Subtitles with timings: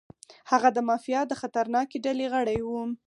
[0.51, 2.69] هغه د مافیا د خطرناکې ډلې غړی و.